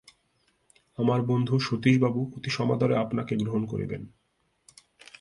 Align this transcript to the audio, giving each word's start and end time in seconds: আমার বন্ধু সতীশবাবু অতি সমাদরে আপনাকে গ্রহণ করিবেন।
আমার 0.97 1.19
বন্ধু 1.21 1.55
সতীশবাবু 1.59 2.21
অতি 2.35 2.49
সমাদরে 2.49 2.95
আপনাকে 2.97 3.33
গ্রহণ 3.35 3.63
করিবেন। 3.65 4.01